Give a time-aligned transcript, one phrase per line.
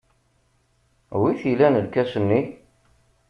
[1.19, 2.41] Wi t-ilan lkas-nni?